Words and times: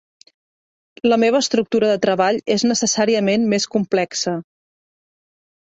La 1.11 1.19
meva 1.23 1.41
estructura 1.45 1.91
de 1.91 1.99
treball 2.07 2.41
és 2.57 2.67
necessàriament 2.71 3.47
més 3.55 3.71
complexa. 3.77 4.37